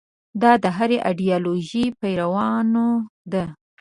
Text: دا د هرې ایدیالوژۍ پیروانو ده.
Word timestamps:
دا 0.41 0.51
د 0.63 0.65
هرې 0.77 0.97
ایدیالوژۍ 1.07 1.85
پیروانو 1.99 2.87
ده. 3.31 3.43